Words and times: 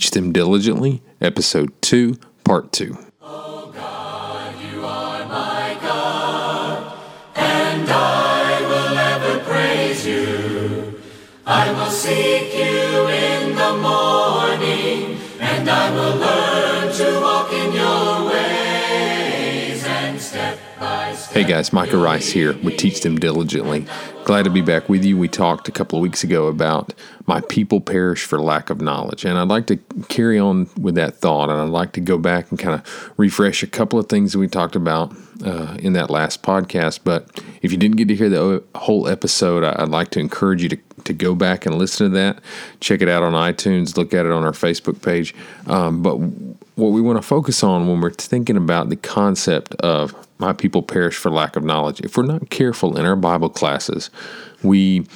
Teach 0.00 0.12
Them 0.12 0.32
Diligently, 0.32 1.02
Episode 1.20 1.74
2, 1.82 2.16
Part 2.42 2.72
2. 2.72 2.96
I 11.46 11.72
will 11.72 11.90
seek 11.90 12.54
you 12.54 13.08
in 13.08 13.54
the 13.54 13.76
morning, 13.76 15.18
and 15.38 15.68
I 15.68 15.90
will 15.90 16.16
learn 16.16 16.69
Hey 21.32 21.44
guys, 21.44 21.72
Micah 21.72 21.96
Rice 21.96 22.28
here 22.28 22.58
with 22.58 22.76
Teach 22.76 23.02
Them 23.02 23.16
Diligently. 23.16 23.86
Glad 24.24 24.46
to 24.46 24.50
be 24.50 24.62
back 24.62 24.88
with 24.88 25.04
you. 25.04 25.16
We 25.16 25.28
talked 25.28 25.68
a 25.68 25.70
couple 25.70 25.96
of 25.96 26.02
weeks 26.02 26.24
ago 26.24 26.48
about 26.48 26.92
my 27.26 27.40
people 27.42 27.80
perish 27.80 28.24
for 28.24 28.40
lack 28.40 28.68
of 28.68 28.80
knowledge. 28.80 29.24
And 29.24 29.38
I'd 29.38 29.46
like 29.46 29.68
to 29.68 29.76
carry 30.08 30.40
on 30.40 30.68
with 30.76 30.96
that 30.96 31.18
thought, 31.18 31.48
and 31.48 31.60
I'd 31.60 31.68
like 31.68 31.92
to 31.92 32.00
go 32.00 32.18
back 32.18 32.50
and 32.50 32.58
kind 32.58 32.74
of 32.74 33.12
refresh 33.16 33.62
a 33.62 33.68
couple 33.68 33.96
of 33.96 34.08
things 34.08 34.32
that 34.32 34.40
we 34.40 34.48
talked 34.48 34.74
about 34.74 35.14
uh, 35.44 35.76
in 35.78 35.92
that 35.92 36.10
last 36.10 36.42
podcast. 36.42 37.00
But 37.04 37.40
if 37.62 37.70
you 37.70 37.78
didn't 37.78 37.96
get 37.96 38.08
to 38.08 38.16
hear 38.16 38.28
the 38.28 38.64
whole 38.74 39.06
episode, 39.06 39.62
I'd 39.62 39.88
like 39.88 40.10
to 40.10 40.18
encourage 40.18 40.64
you 40.64 40.70
to, 40.70 40.78
to 41.04 41.12
go 41.12 41.36
back 41.36 41.64
and 41.64 41.76
listen 41.76 42.10
to 42.10 42.16
that. 42.16 42.40
Check 42.80 43.02
it 43.02 43.08
out 43.08 43.22
on 43.22 43.34
iTunes, 43.34 43.96
look 43.96 44.12
at 44.14 44.26
it 44.26 44.32
on 44.32 44.44
our 44.44 44.50
Facebook 44.50 45.00
page. 45.00 45.32
Um, 45.68 46.02
but 46.02 46.16
what 46.74 46.88
we 46.88 47.00
want 47.00 47.18
to 47.18 47.22
focus 47.22 47.62
on 47.62 47.86
when 47.86 48.00
we're 48.00 48.10
thinking 48.10 48.56
about 48.56 48.88
the 48.88 48.96
concept 48.96 49.76
of 49.76 50.12
my 50.40 50.52
people 50.52 50.82
perish 50.82 51.16
for 51.16 51.30
lack 51.30 51.56
of 51.56 51.64
knowledge, 51.64 52.00
if 52.00 52.16
we're 52.16 52.24
not 52.24 52.50
careful 52.50 52.96
in 52.96 53.04
our 53.04 53.16
Bible 53.16 53.50
classes, 53.50 54.10
we 54.62 55.06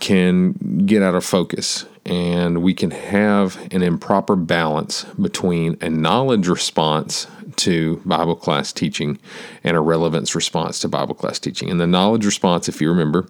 can 0.00 0.52
get 0.86 1.02
out 1.02 1.14
of 1.14 1.24
focus 1.24 1.86
and 2.04 2.62
we 2.62 2.74
can 2.74 2.90
have 2.90 3.56
an 3.72 3.82
improper 3.82 4.36
balance 4.36 5.04
between 5.20 5.78
a 5.80 5.88
knowledge 5.88 6.46
response 6.46 7.26
to 7.56 8.00
Bible 8.04 8.36
class 8.36 8.72
teaching 8.72 9.18
and 9.62 9.76
a 9.76 9.80
relevance 9.80 10.34
response 10.34 10.78
to 10.80 10.88
Bible 10.88 11.14
class 11.14 11.38
teaching. 11.38 11.70
And 11.70 11.80
the 11.80 11.86
knowledge 11.86 12.24
response, 12.24 12.68
if 12.68 12.80
you 12.80 12.88
remember, 12.88 13.28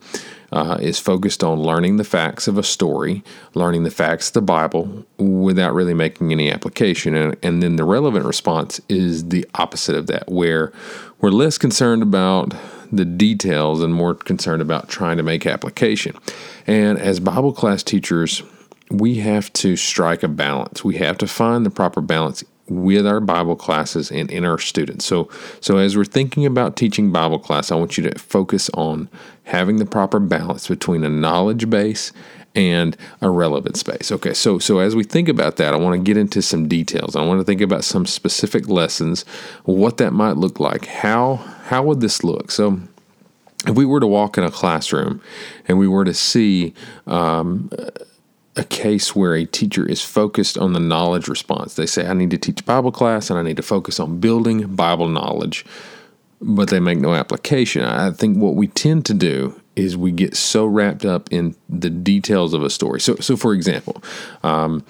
uh, 0.53 0.79
is 0.81 0.99
focused 0.99 1.43
on 1.43 1.61
learning 1.61 1.97
the 1.97 2.05
facts 2.05 2.47
of 2.47 2.57
a 2.57 2.63
story, 2.63 3.25
learning 3.55 3.83
the 3.83 3.91
facts 3.91 4.29
of 4.29 4.35
the 4.35 4.43
Bible 4.43 5.05
without 5.19 5.75
really 5.75 5.95
making 5.95 6.33
any 6.33 6.51
application. 6.51 7.15
And, 7.15 7.37
and 7.43 7.63
then 7.63 7.77
the 7.77 7.85
relevant 7.85 8.25
response 8.25 8.81
is 8.89 9.29
the 9.31 9.47
opposite 9.55 9.97
of 9.97 10.07
that, 10.07 10.31
where 10.31 10.73
we're 11.21 11.31
less 11.31 11.59
concerned 11.59 12.03
about 12.03 12.55
the 12.93 13.05
details 13.05 13.83
and 13.83 13.93
more 13.93 14.15
concerned 14.15 14.63
about 14.63 14.89
trying 14.89 15.17
to 15.17 15.23
make 15.23 15.47
application. 15.47 16.17
And 16.67 16.99
as 16.99 17.19
Bible 17.19 17.53
class 17.53 17.83
teachers, 17.83 18.43
we 18.91 19.17
have 19.17 19.53
to 19.55 19.77
strike 19.77 20.23
a 20.23 20.29
balance. 20.29 20.85
We 20.85 20.97
have 20.97 21.19
to 21.19 21.27
find 21.27 21.65
the 21.65 21.71
proper 21.71 22.01
balance 22.01 22.45
with 22.69 23.07
our 23.07 23.21
Bible 23.21 23.57
classes 23.57 24.11
and 24.11 24.31
in 24.31 24.45
our 24.45 24.59
students. 24.59 25.05
So 25.05 25.29
so 25.61 25.79
as 25.79 25.97
we're 25.97 26.05
thinking 26.05 26.47
about 26.47 26.77
teaching 26.77 27.13
Bible 27.13 27.39
class, 27.39 27.71
I 27.71 27.77
want 27.77 27.97
you 27.99 28.09
to 28.09 28.19
focus 28.19 28.71
on 28.75 29.09
having 29.45 29.77
the 29.77 29.87
proper 29.87 30.19
balance 30.19 30.69
between 30.69 31.05
a 31.05 31.09
knowledge 31.09 31.69
base 31.69 32.13
and 32.55 32.97
a 33.21 33.29
relevant 33.29 33.77
space. 33.77 34.13
Okay, 34.13 34.33
so 34.33 34.59
so 34.59 34.79
as 34.79 34.95
we 34.95 35.05
think 35.05 35.29
about 35.29 35.57
that, 35.57 35.75
I 35.75 35.77
want 35.77 35.95
to 35.95 36.03
get 36.03 36.17
into 36.17 36.41
some 36.41 36.69
details. 36.69 37.17
I 37.17 37.23
want 37.23 37.41
to 37.41 37.45
think 37.45 37.61
about 37.61 37.85
some 37.85 38.07
specific 38.07 38.69
lessons, 38.69 39.25
what 39.65 39.97
that 39.99 40.13
might 40.13 40.37
look 40.37 40.61
like. 40.61 40.87
How 40.87 41.37
how 41.67 41.83
would 41.83 42.01
this 42.01 42.23
look? 42.25 42.51
So 42.51 42.81
if 43.67 43.75
we 43.75 43.85
were 43.85 44.01
to 44.01 44.07
walk 44.07 44.39
in 44.39 44.45
a 44.45 44.51
classroom 44.51 45.21
and 45.67 45.79
we 45.79 45.89
were 45.89 46.05
to 46.05 46.15
see 46.15 46.75
um, 47.07 47.71
a 48.57 48.65
case 48.65 49.17
where 49.17 49.35
a 49.35 49.45
teacher 49.45 49.87
is 49.89 50.03
focused 50.03 50.57
on 50.57 50.73
the 50.73 50.81
knowledge 50.81 51.29
response. 51.29 51.75
They 51.75 51.87
say, 51.87 52.07
I 52.07 52.13
need 52.13 52.31
to 52.31 52.39
teach 52.39 52.65
Bible 52.65 52.93
class 52.93 53.31
and 53.31 53.39
I 53.39 53.43
need 53.43 53.57
to 53.57 53.63
focus 53.63 53.99
on 53.99 54.21
building 54.21 54.75
Bible 54.77 55.09
knowledge, 55.09 55.65
but 56.41 56.69
they 56.69 56.81
make 56.81 56.99
no 56.99 57.15
application. 57.15 57.83
I 57.83 58.11
think 58.13 58.39
what 58.39 58.55
we 58.55 58.69
tend 58.69 59.07
to 59.07 59.15
do 59.15 59.61
is 59.75 59.97
we 59.97 60.13
get 60.13 60.37
so 60.37 60.67
wrapped 60.67 61.05
up 61.05 61.29
in 61.33 61.57
the 61.69 61.91
details 61.91 62.55
of 62.55 62.63
a 62.63 62.71
story. 62.71 63.01
So, 63.01 63.17
so 63.17 63.37
for 63.37 63.53
example, 63.53 64.03
um, 64.45 64.85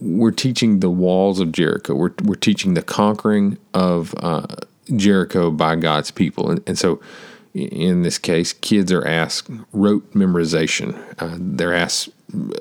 we're 0.00 0.30
teaching 0.30 0.80
the 0.80 0.90
walls 0.90 1.40
of 1.40 1.52
Jericho, 1.52 1.94
we're, 1.94 2.12
we're 2.22 2.34
teaching 2.34 2.74
the 2.74 2.82
conquering 2.82 3.56
of 3.72 4.14
uh, 4.18 4.46
Jericho 4.94 5.50
by 5.50 5.76
God's 5.76 6.10
people. 6.10 6.50
And, 6.50 6.62
and 6.66 6.78
so, 6.78 7.00
in 7.54 8.02
this 8.02 8.18
case, 8.18 8.52
kids 8.52 8.90
are 8.90 9.06
asked 9.06 9.48
rote 9.72 10.12
memorization. 10.12 11.00
Uh, 11.22 11.36
they're 11.38 11.72
asked 11.72 12.08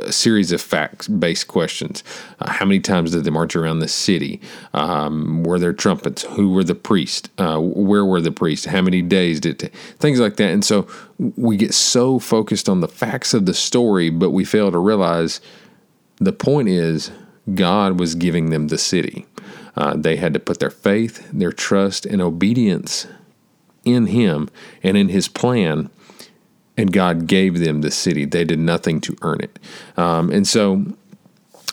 series 0.09 0.51
of 0.51 0.61
facts 0.61 1.07
based 1.07 1.47
questions. 1.47 2.03
Uh, 2.39 2.51
how 2.51 2.65
many 2.65 2.79
times 2.79 3.11
did 3.11 3.23
they 3.23 3.29
march 3.29 3.55
around 3.55 3.79
the 3.79 3.87
city? 3.87 4.41
Um, 4.73 5.43
were 5.43 5.59
there 5.59 5.73
trumpets? 5.73 6.23
Who 6.23 6.51
were 6.51 6.63
the 6.63 6.75
priests? 6.75 7.29
Uh, 7.37 7.59
where 7.59 8.05
were 8.05 8.21
the 8.21 8.31
priests? 8.31 8.65
How 8.65 8.81
many 8.81 9.01
days 9.01 9.39
did 9.39 9.61
it 9.63 9.73
Things 9.99 10.19
like 10.19 10.37
that. 10.37 10.51
And 10.51 10.65
so 10.65 10.87
we 11.17 11.57
get 11.57 11.73
so 11.73 12.19
focused 12.19 12.67
on 12.67 12.81
the 12.81 12.87
facts 12.87 13.33
of 13.33 13.45
the 13.45 13.53
story, 13.53 14.09
but 14.09 14.31
we 14.31 14.45
fail 14.45 14.71
to 14.71 14.79
realize 14.79 15.41
the 16.17 16.33
point 16.33 16.69
is 16.69 17.11
God 17.53 17.99
was 17.99 18.15
giving 18.15 18.49
them 18.49 18.67
the 18.67 18.77
city. 18.77 19.25
Uh, 19.75 19.95
they 19.95 20.17
had 20.17 20.33
to 20.33 20.39
put 20.39 20.59
their 20.59 20.69
faith, 20.69 21.29
their 21.31 21.51
trust, 21.51 22.05
and 22.05 22.21
obedience 22.21 23.07
in 23.83 24.07
Him 24.07 24.49
and 24.81 24.95
in 24.95 25.09
His 25.09 25.27
plan 25.27 25.89
and 26.77 26.91
God 26.91 27.27
gave 27.27 27.59
them 27.59 27.81
the 27.81 27.91
city. 27.91 28.25
They 28.25 28.43
did 28.45 28.59
nothing 28.59 29.01
to 29.01 29.15
earn 29.21 29.41
it. 29.41 29.59
Um, 29.97 30.31
and 30.31 30.47
so 30.47 30.85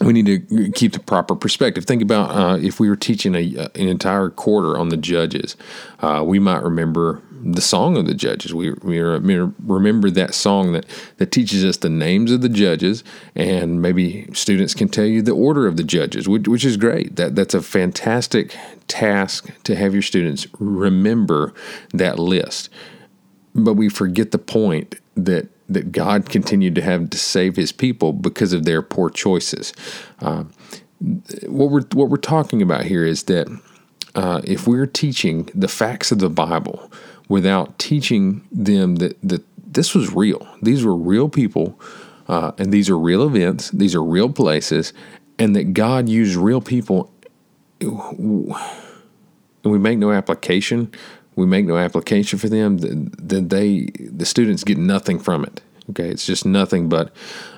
we 0.00 0.12
need 0.12 0.26
to 0.26 0.70
keep 0.72 0.92
the 0.92 1.00
proper 1.00 1.34
perspective. 1.34 1.84
Think 1.84 2.02
about 2.02 2.30
uh, 2.30 2.56
if 2.58 2.80
we 2.80 2.88
were 2.88 2.96
teaching 2.96 3.34
a, 3.34 3.68
an 3.74 3.88
entire 3.88 4.30
quarter 4.30 4.78
on 4.78 4.88
the 4.88 4.96
judges, 4.96 5.56
uh, 6.00 6.22
we 6.26 6.38
might 6.38 6.62
remember 6.62 7.22
the 7.42 7.60
song 7.60 7.96
of 7.96 8.06
the 8.06 8.14
judges. 8.14 8.52
We, 8.52 8.72
we 8.72 8.98
remember 8.98 10.10
that 10.10 10.34
song 10.34 10.72
that, 10.72 10.86
that 11.16 11.32
teaches 11.32 11.64
us 11.64 11.78
the 11.78 11.88
names 11.88 12.32
of 12.32 12.42
the 12.42 12.48
judges, 12.48 13.02
and 13.34 13.80
maybe 13.80 14.26
students 14.32 14.74
can 14.74 14.88
tell 14.88 15.06
you 15.06 15.22
the 15.22 15.32
order 15.32 15.66
of 15.66 15.76
the 15.76 15.84
judges, 15.84 16.28
which, 16.28 16.48
which 16.48 16.64
is 16.64 16.76
great. 16.76 17.16
That 17.16 17.36
that's 17.36 17.54
a 17.54 17.62
fantastic 17.62 18.54
task 18.88 19.50
to 19.64 19.76
have 19.76 19.92
your 19.92 20.02
students 20.02 20.46
remember 20.58 21.54
that 21.92 22.18
list 22.18 22.68
but 23.54 23.74
we 23.74 23.88
forget 23.88 24.30
the 24.30 24.38
point 24.38 24.96
that 25.16 25.48
that 25.68 25.92
God 25.92 26.28
continued 26.28 26.74
to 26.74 26.82
have 26.82 27.10
to 27.10 27.18
save 27.18 27.56
His 27.56 27.70
people 27.72 28.12
because 28.12 28.52
of 28.52 28.64
their 28.64 28.82
poor 28.82 29.08
choices. 29.08 29.72
Uh, 30.20 30.44
what 31.46 31.70
we're 31.70 31.84
what 31.92 32.10
we're 32.10 32.16
talking 32.16 32.60
about 32.60 32.84
here 32.84 33.04
is 33.04 33.24
that 33.24 33.48
uh, 34.14 34.40
if 34.44 34.66
we're 34.66 34.86
teaching 34.86 35.48
the 35.54 35.68
facts 35.68 36.10
of 36.12 36.18
the 36.18 36.28
Bible 36.28 36.90
without 37.28 37.78
teaching 37.78 38.46
them 38.50 38.96
that 38.96 39.16
that 39.22 39.44
this 39.72 39.94
was 39.94 40.12
real, 40.12 40.46
these 40.60 40.84
were 40.84 40.96
real 40.96 41.28
people, 41.28 41.80
uh, 42.28 42.52
and 42.58 42.72
these 42.72 42.90
are 42.90 42.98
real 42.98 43.26
events, 43.26 43.70
these 43.70 43.94
are 43.94 44.02
real 44.02 44.28
places, 44.28 44.92
and 45.38 45.54
that 45.54 45.72
God 45.72 46.08
used 46.08 46.36
real 46.36 46.60
people, 46.60 47.12
and 47.80 48.54
we 49.62 49.78
make 49.78 49.98
no 49.98 50.10
application 50.10 50.92
we 51.40 51.46
make 51.46 51.66
no 51.66 51.76
application 51.76 52.38
for 52.38 52.48
them, 52.48 52.78
then 52.78 53.48
they 53.48 53.86
the 53.96 54.26
students 54.26 54.64
get 54.64 54.78
nothing 54.78 55.18
from 55.18 55.44
it. 55.44 55.62
Okay, 55.90 56.08
it's 56.08 56.24
just 56.24 56.46
nothing 56.46 56.88
but 56.88 57.12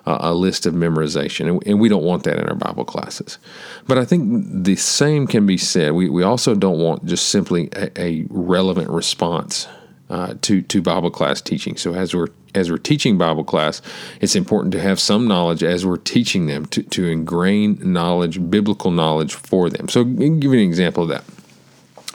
a 0.07 0.33
list 0.33 0.65
of 0.65 0.73
memorization, 0.73 1.61
and 1.67 1.79
we 1.79 1.89
don't 1.89 2.05
want 2.05 2.25
that 2.25 2.39
in 2.39 2.49
our 2.49 2.55
Bible 2.55 2.85
classes. 2.85 3.39
But 3.87 3.99
I 3.99 4.07
think 4.07 4.65
the 4.65 4.77
same 4.77 5.27
can 5.27 5.45
be 5.45 5.59
said. 5.59 5.93
We, 5.93 6.09
we 6.09 6.23
also 6.23 6.55
don't 6.55 6.79
want 6.79 7.05
just 7.05 7.29
simply 7.29 7.69
a, 7.75 8.25
relevant 8.31 8.89
response 8.89 9.69
uh, 10.09 10.35
to 10.43 10.63
to 10.63 10.81
Bible 10.81 11.11
class 11.11 11.43
teaching. 11.43 11.77
So 11.77 11.95
as 11.95 12.15
we're 12.15 12.29
as 12.55 12.71
we're 12.71 12.79
teaching 12.79 13.19
Bible 13.19 13.45
class, 13.45 13.83
it's 14.21 14.37
important 14.37 14.73
to 14.73 14.81
have 14.81 15.01
some 15.01 15.27
knowledge 15.27 15.63
as 15.63 15.87
we're 15.87 15.97
teaching 15.97 16.47
them 16.47 16.67
to, 16.67 16.83
to 16.83 17.07
ingrain 17.07 17.79
knowledge, 17.81 18.51
biblical 18.51 18.91
knowledge 18.91 19.35
for 19.35 19.71
them. 19.71 19.89
So, 19.89 20.01
I'll 20.01 20.07
give 20.07 20.53
you 20.53 20.61
an 20.61 20.67
example 20.67 21.05
of 21.05 21.09
that. 21.11 21.25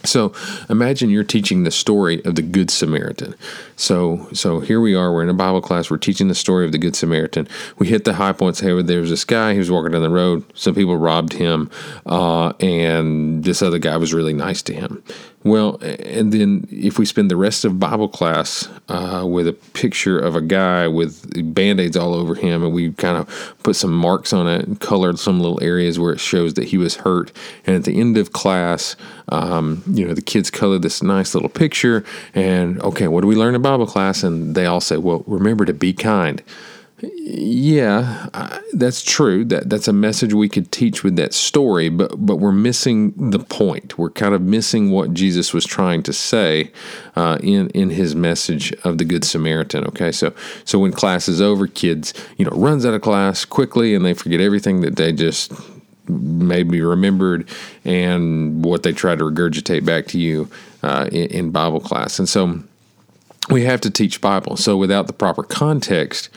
So 0.03 0.31
imagine 0.69 1.09
you're 1.09 1.23
teaching 1.23 1.63
the 1.63 1.71
story 1.71 2.23
of 2.23 2.35
the 2.35 2.41
Good 2.41 2.69
Samaritan. 2.69 3.35
So 3.75 4.27
so 4.33 4.59
here 4.59 4.79
we 4.79 4.95
are. 4.95 5.11
We're 5.11 5.23
in 5.23 5.29
a 5.29 5.33
Bible 5.33 5.61
class. 5.61 5.89
We're 5.89 5.97
teaching 5.97 6.27
the 6.27 6.35
story 6.35 6.65
of 6.65 6.71
the 6.71 6.77
Good 6.77 6.95
Samaritan. 6.95 7.47
We 7.77 7.87
hit 7.87 8.05
the 8.05 8.13
high 8.13 8.33
points. 8.33 8.59
Hey, 8.59 8.81
there 8.81 9.01
was 9.01 9.09
this 9.09 9.25
guy. 9.25 9.53
He 9.53 9.59
was 9.59 9.71
walking 9.71 9.91
down 9.91 10.01
the 10.01 10.09
road. 10.09 10.43
Some 10.53 10.75
people 10.75 10.97
robbed 10.97 11.33
him, 11.33 11.69
uh, 12.05 12.53
and 12.59 13.43
this 13.43 13.61
other 13.61 13.79
guy 13.79 13.97
was 13.97 14.13
really 14.13 14.33
nice 14.33 14.61
to 14.63 14.73
him. 14.73 15.03
Well, 15.47 15.77
and 15.81 16.33
then 16.33 16.67
if 16.71 16.99
we 16.99 17.05
spend 17.05 17.31
the 17.31 17.37
rest 17.37 17.63
of 17.63 17.79
Bible 17.79 18.09
class 18.09 18.67
uh, 18.89 19.25
with 19.25 19.47
a 19.47 19.53
picture 19.53 20.19
of 20.19 20.35
a 20.35 20.41
guy 20.41 20.87
with 20.87 21.53
band 21.53 21.79
aids 21.79 21.95
all 21.95 22.13
over 22.13 22.35
him, 22.35 22.63
and 22.63 22.73
we 22.73 22.91
kind 22.93 23.17
of 23.17 23.55
put 23.63 23.75
some 23.75 23.91
marks 23.91 24.33
on 24.33 24.47
it 24.47 24.67
and 24.67 24.79
colored 24.79 25.19
some 25.19 25.39
little 25.39 25.61
areas 25.63 25.99
where 25.99 26.11
it 26.11 26.19
shows 26.19 26.55
that 26.55 26.65
he 26.65 26.77
was 26.77 26.97
hurt. 26.97 27.31
And 27.65 27.75
at 27.75 27.85
the 27.85 27.99
end 27.99 28.17
of 28.17 28.33
class, 28.33 28.95
um, 29.29 29.83
you 29.87 30.05
know, 30.05 30.13
the 30.13 30.21
kids 30.21 30.51
colored 30.51 30.81
this 30.81 31.01
nice 31.01 31.33
little 31.33 31.49
picture. 31.49 32.03
And 32.35 32.81
okay, 32.81 33.07
what 33.07 33.21
do 33.21 33.27
we 33.27 33.35
learn 33.35 33.55
in 33.55 33.61
Bible 33.61 33.87
class? 33.87 34.23
And 34.23 34.55
they 34.55 34.65
all 34.65 34.81
say, 34.81 34.97
well, 34.97 35.23
remember 35.27 35.65
to 35.65 35.73
be 35.73 35.93
kind. 35.93 36.43
Yeah, 36.99 38.27
uh, 38.33 38.57
that's 38.73 39.03
true. 39.03 39.45
That 39.45 39.69
that's 39.69 39.87
a 39.87 39.93
message 39.93 40.33
we 40.33 40.49
could 40.49 40.71
teach 40.71 41.03
with 41.03 41.15
that 41.17 41.31
story, 41.31 41.89
but 41.89 42.25
but 42.25 42.37
we're 42.37 42.51
missing 42.51 43.29
the 43.29 43.37
point. 43.37 43.99
We're 43.99 44.09
kind 44.09 44.33
of 44.33 44.41
missing 44.41 44.89
what 44.89 45.13
Jesus 45.13 45.53
was 45.53 45.63
trying 45.63 46.01
to 46.03 46.13
say 46.13 46.71
uh, 47.15 47.37
in 47.43 47.69
in 47.69 47.91
his 47.91 48.15
message 48.15 48.73
of 48.83 48.97
the 48.97 49.05
Good 49.05 49.23
Samaritan. 49.23 49.85
Okay, 49.85 50.11
so 50.11 50.33
so 50.65 50.79
when 50.79 50.91
class 50.91 51.27
is 51.27 51.39
over, 51.39 51.67
kids 51.67 52.15
you 52.37 52.45
know 52.45 52.51
runs 52.51 52.83
out 52.83 52.95
of 52.95 53.03
class 53.03 53.45
quickly 53.45 53.93
and 53.93 54.03
they 54.03 54.15
forget 54.15 54.41
everything 54.41 54.81
that 54.81 54.95
they 54.95 55.13
just 55.13 55.51
maybe 56.07 56.81
remembered 56.81 57.47
and 57.85 58.65
what 58.65 58.81
they 58.81 58.91
try 58.91 59.15
to 59.15 59.23
regurgitate 59.23 59.85
back 59.85 60.07
to 60.07 60.17
you 60.17 60.49
uh, 60.81 61.07
in, 61.11 61.27
in 61.27 61.51
Bible 61.51 61.79
class, 61.79 62.17
and 62.17 62.27
so 62.27 62.59
we 63.51 63.65
have 63.65 63.81
to 63.81 63.91
teach 63.91 64.19
Bible. 64.19 64.57
So 64.57 64.75
without 64.77 65.05
the 65.05 65.13
proper 65.13 65.43
context 65.43 66.29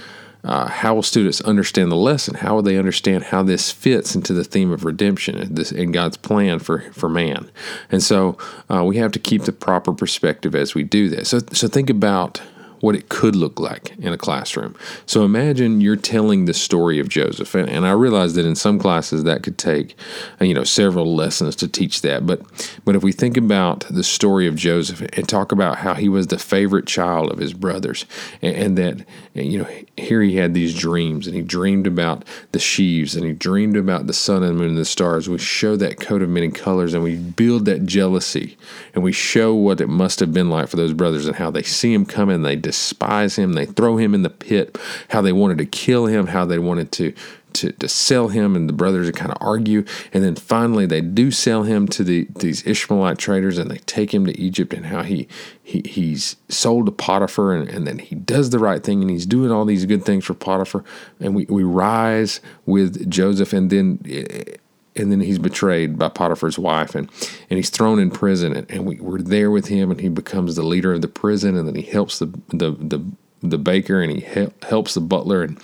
uh, 0.44 0.68
how 0.68 0.94
will 0.94 1.02
students 1.02 1.40
understand 1.42 1.92
the 1.92 1.96
lesson? 1.96 2.34
How 2.34 2.54
will 2.54 2.62
they 2.62 2.78
understand 2.78 3.24
how 3.24 3.42
this 3.42 3.70
fits 3.70 4.14
into 4.14 4.32
the 4.32 4.44
theme 4.44 4.72
of 4.72 4.84
redemption 4.84 5.36
and, 5.36 5.56
this, 5.56 5.70
and 5.70 5.92
God's 5.92 6.16
plan 6.16 6.58
for, 6.58 6.80
for 6.92 7.08
man? 7.08 7.50
And 7.90 8.02
so 8.02 8.38
uh, 8.68 8.84
we 8.84 8.96
have 8.96 9.12
to 9.12 9.18
keep 9.18 9.42
the 9.42 9.52
proper 9.52 9.92
perspective 9.92 10.54
as 10.54 10.74
we 10.74 10.84
do 10.84 11.08
this. 11.08 11.28
So, 11.28 11.40
so 11.52 11.68
think 11.68 11.90
about 11.90 12.40
what 12.80 12.94
it 12.94 13.08
could 13.08 13.36
look 13.36 13.60
like 13.60 13.96
in 13.98 14.12
a 14.12 14.18
classroom. 14.18 14.74
So 15.06 15.24
imagine 15.24 15.80
you're 15.80 15.96
telling 15.96 16.46
the 16.46 16.54
story 16.54 16.98
of 16.98 17.08
Joseph, 17.08 17.54
and, 17.54 17.68
and 17.68 17.86
I 17.86 17.92
realize 17.92 18.34
that 18.34 18.46
in 18.46 18.56
some 18.56 18.78
classes 18.78 19.24
that 19.24 19.42
could 19.42 19.58
take, 19.58 19.96
you 20.40 20.54
know, 20.54 20.64
several 20.64 21.14
lessons 21.14 21.54
to 21.56 21.68
teach 21.68 22.02
that. 22.02 22.26
But 22.26 22.40
but 22.84 22.96
if 22.96 23.02
we 23.02 23.12
think 23.12 23.36
about 23.36 23.86
the 23.90 24.04
story 24.04 24.46
of 24.46 24.56
Joseph 24.56 25.00
and 25.00 25.28
talk 25.28 25.52
about 25.52 25.78
how 25.78 25.94
he 25.94 26.08
was 26.08 26.28
the 26.28 26.38
favorite 26.38 26.86
child 26.86 27.30
of 27.30 27.38
his 27.38 27.52
brothers, 27.52 28.06
and, 28.40 28.56
and 28.56 28.78
that 28.78 29.06
you 29.34 29.58
know 29.58 29.68
here 29.96 30.22
he 30.22 30.36
had 30.36 30.54
these 30.54 30.74
dreams, 30.74 31.26
and 31.26 31.36
he 31.36 31.42
dreamed 31.42 31.86
about 31.86 32.24
the 32.52 32.58
sheaves, 32.58 33.14
and 33.14 33.24
he 33.24 33.32
dreamed 33.32 33.76
about 33.76 34.06
the 34.06 34.14
sun 34.14 34.42
and 34.42 34.56
moon 34.56 34.70
and 34.70 34.78
the 34.78 34.84
stars. 34.84 35.28
We 35.28 35.38
show 35.38 35.76
that 35.76 36.00
coat 36.00 36.22
of 36.22 36.28
many 36.28 36.50
colors, 36.50 36.94
and 36.94 37.02
we 37.02 37.16
build 37.16 37.66
that 37.66 37.84
jealousy, 37.84 38.56
and 38.94 39.04
we 39.04 39.12
show 39.12 39.54
what 39.54 39.80
it 39.80 39.88
must 39.88 40.20
have 40.20 40.32
been 40.32 40.48
like 40.48 40.68
for 40.68 40.76
those 40.76 40.94
brothers 40.94 41.26
and 41.26 41.36
how 41.36 41.50
they 41.50 41.62
see 41.62 41.92
him 41.92 42.06
coming, 42.06 42.36
and 42.36 42.44
they 42.44 42.56
despise 42.70 43.34
him. 43.36 43.54
They 43.54 43.66
throw 43.66 43.96
him 43.96 44.14
in 44.14 44.22
the 44.22 44.30
pit. 44.30 44.78
How 45.08 45.20
they 45.20 45.32
wanted 45.32 45.58
to 45.58 45.66
kill 45.66 46.06
him. 46.06 46.28
How 46.28 46.44
they 46.44 46.58
wanted 46.58 46.92
to 46.92 47.12
to, 47.54 47.72
to 47.72 47.88
sell 47.88 48.28
him, 48.28 48.54
and 48.54 48.68
the 48.68 48.72
brothers 48.72 49.10
kind 49.10 49.32
of 49.32 49.38
argue. 49.40 49.84
And 50.12 50.22
then 50.22 50.36
finally, 50.36 50.86
they 50.86 51.00
do 51.00 51.32
sell 51.32 51.64
him 51.64 51.88
to 51.88 52.04
the 52.04 52.28
these 52.36 52.64
Ishmaelite 52.64 53.18
traders, 53.18 53.58
and 53.58 53.68
they 53.68 53.78
take 53.78 54.14
him 54.14 54.24
to 54.26 54.40
Egypt. 54.40 54.72
And 54.72 54.86
how 54.86 55.02
he, 55.02 55.26
he 55.60 55.82
he's 55.84 56.36
sold 56.48 56.86
to 56.86 56.92
Potiphar, 56.92 57.52
and, 57.54 57.68
and 57.68 57.88
then 57.88 57.98
he 57.98 58.14
does 58.14 58.50
the 58.50 58.60
right 58.60 58.84
thing, 58.84 59.00
and 59.00 59.10
he's 59.10 59.26
doing 59.26 59.50
all 59.50 59.64
these 59.64 59.84
good 59.84 60.04
things 60.04 60.24
for 60.24 60.34
Potiphar. 60.34 60.84
And 61.18 61.34
we, 61.34 61.46
we 61.46 61.64
rise 61.64 62.40
with 62.66 63.10
Joseph, 63.10 63.52
and 63.52 63.68
then 63.68 63.98
eh, 64.08 64.58
and 64.96 65.10
then 65.10 65.20
he's 65.20 65.38
betrayed 65.38 65.98
by 65.98 66.08
Potiphar's 66.08 66.58
wife, 66.58 66.94
and, 66.94 67.10
and 67.48 67.56
he's 67.56 67.70
thrown 67.70 67.98
in 67.98 68.10
prison, 68.10 68.54
and, 68.54 68.70
and 68.70 68.86
we, 68.86 68.96
we're 68.96 69.22
there 69.22 69.50
with 69.50 69.66
him, 69.66 69.90
and 69.90 70.00
he 70.00 70.08
becomes 70.08 70.56
the 70.56 70.62
leader 70.62 70.92
of 70.92 71.02
the 71.02 71.08
prison, 71.08 71.56
and 71.56 71.66
then 71.66 71.74
he 71.74 71.82
helps 71.82 72.18
the 72.18 72.26
the 72.48 72.72
the, 72.72 73.04
the 73.42 73.58
baker, 73.58 74.02
and 74.02 74.12
he 74.12 74.26
helps 74.62 74.94
the 74.94 75.00
butler, 75.00 75.42
and 75.42 75.58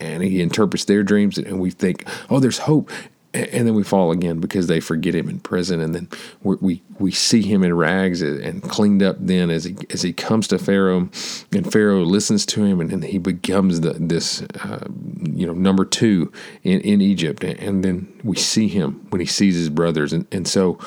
and 0.00 0.22
he 0.22 0.40
interprets 0.40 0.84
their 0.84 1.02
dreams, 1.02 1.38
and 1.38 1.60
we 1.60 1.70
think, 1.70 2.04
oh, 2.30 2.40
there's 2.40 2.58
hope, 2.58 2.90
and 3.34 3.66
then 3.66 3.74
we 3.74 3.84
fall 3.84 4.10
again 4.10 4.40
because 4.40 4.68
they 4.68 4.80
forget 4.80 5.14
him 5.14 5.28
in 5.28 5.40
prison, 5.40 5.80
and 5.80 5.94
then 5.94 6.08
we 6.42 6.82
we 6.98 7.10
see 7.10 7.42
him 7.42 7.62
in 7.62 7.76
rags 7.76 8.22
and 8.22 8.62
cleaned 8.62 9.02
up. 9.02 9.16
Then 9.20 9.50
as 9.50 9.64
he 9.64 9.76
as 9.90 10.02
he 10.02 10.12
comes 10.12 10.48
to 10.48 10.58
Pharaoh, 10.58 11.10
and 11.52 11.72
Pharaoh 11.72 12.02
listens 12.02 12.46
to 12.46 12.64
him, 12.64 12.80
and 12.80 12.90
then 12.90 13.02
he 13.02 13.18
becomes 13.18 13.82
the 13.82 13.92
this 13.94 14.42
uh, 14.42 14.86
you 15.22 15.46
know 15.46 15.52
number 15.52 15.84
two 15.84 16.32
in, 16.62 16.80
in 16.80 17.00
Egypt, 17.00 17.44
and 17.44 17.84
then 17.84 18.20
we 18.24 18.36
see 18.36 18.68
him 18.68 19.06
when 19.10 19.20
he 19.20 19.26
sees 19.26 19.54
his 19.54 19.68
brothers, 19.68 20.12
and 20.12 20.26
and 20.32 20.48
so, 20.48 20.78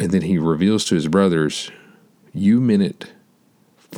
and 0.00 0.10
then 0.10 0.22
he 0.22 0.38
reveals 0.38 0.84
to 0.86 0.94
his 0.94 1.08
brothers, 1.08 1.70
"You 2.32 2.60
meant 2.60 2.82
it." 2.82 3.12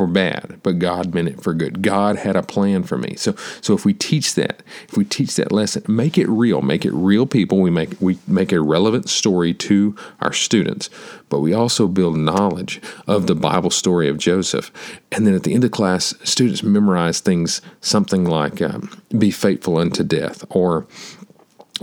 For 0.00 0.06
bad, 0.06 0.58
but 0.62 0.78
God 0.78 1.12
meant 1.12 1.28
it 1.28 1.42
for 1.42 1.52
good. 1.52 1.82
God 1.82 2.16
had 2.16 2.34
a 2.34 2.42
plan 2.42 2.84
for 2.84 2.96
me. 2.96 3.16
So 3.16 3.34
so 3.60 3.74
if 3.74 3.84
we 3.84 3.92
teach 3.92 4.34
that, 4.34 4.62
if 4.88 4.96
we 4.96 5.04
teach 5.04 5.36
that 5.36 5.52
lesson, 5.52 5.82
make 5.88 6.16
it 6.16 6.26
real, 6.26 6.62
make 6.62 6.86
it 6.86 6.92
real 6.94 7.26
people, 7.26 7.60
we 7.60 7.68
make 7.68 8.00
we 8.00 8.16
make 8.26 8.50
a 8.50 8.62
relevant 8.62 9.10
story 9.10 9.52
to 9.52 9.94
our 10.22 10.32
students, 10.32 10.88
but 11.28 11.40
we 11.40 11.52
also 11.52 11.86
build 11.86 12.16
knowledge 12.16 12.80
of 13.06 13.26
the 13.26 13.34
Bible 13.34 13.68
story 13.68 14.08
of 14.08 14.16
Joseph. 14.16 14.72
And 15.12 15.26
then 15.26 15.34
at 15.34 15.42
the 15.42 15.52
end 15.52 15.64
of 15.64 15.70
class, 15.70 16.14
students 16.24 16.62
memorize 16.62 17.20
things 17.20 17.60
something 17.82 18.24
like 18.24 18.62
um, 18.62 19.02
be 19.18 19.30
faithful 19.30 19.76
unto 19.76 20.02
death 20.02 20.46
or 20.48 20.86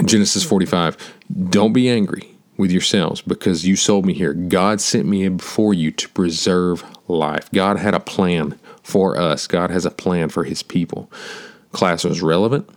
Genesis 0.04 0.44
45, 0.44 0.98
don't 1.52 1.74
be 1.74 1.88
angry 1.88 2.36
with 2.58 2.72
yourselves 2.72 3.22
because 3.22 3.68
you 3.68 3.76
sold 3.76 4.08
me 4.08 4.14
here. 4.14 4.34
God 4.34 4.82
sent 4.82 5.06
me 5.06 5.30
before 5.30 5.76
you 5.76 5.92
to 5.92 6.10
preserve 6.10 6.84
life. 7.08 7.50
God 7.52 7.78
had 7.78 7.94
a 7.94 8.00
plan 8.00 8.60
for 8.84 9.18
us, 9.18 9.48
God 9.48 9.70
has 9.70 9.86
a 9.86 9.92
plan 9.92 10.30
for 10.30 10.44
his 10.46 10.64
people. 10.64 11.12
Class 11.72 12.04
was 12.04 12.22
relevant, 12.22 12.70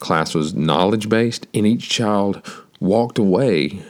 class 0.00 0.34
was 0.34 0.54
knowledge 0.54 1.08
based, 1.08 1.46
and 1.54 1.66
each 1.66 1.88
child 1.88 2.42
walked 2.80 3.18
away 3.18 3.82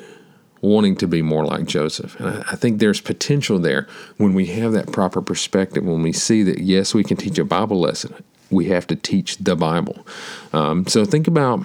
wanting 0.61 0.97
to 0.97 1.07
be 1.07 1.23
more 1.23 1.45
like 1.45 1.65
Joseph. 1.65 2.19
And 2.19 2.45
I 2.51 2.57
think 2.57 2.79
there's 2.79 3.01
potential 3.01 3.59
there 3.59 3.87
when 4.17 4.35
we 4.35 4.47
have 4.47 4.73
that 4.73 4.93
proper 4.93 5.23
perspective, 5.23 5.85
when 5.85 6.03
we 6.03 6.13
see 6.13 6.43
that, 6.45 6.59
yes, 6.59 6.95
we 6.95 7.05
can 7.05 7.17
teach 7.17 7.39
a 7.39 7.45
Bible 7.45 7.81
lesson. 7.81 8.15
We 8.51 8.67
have 8.67 8.87
to 8.89 8.97
teach 8.97 9.39
the 9.39 9.57
Bible. 9.57 10.07
Um, 10.53 10.87
so 10.87 11.05
think 11.05 11.27
about 11.27 11.65